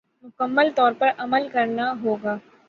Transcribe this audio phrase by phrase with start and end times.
[0.23, 2.35] مکمل طور پر عمل کرنا ہوگا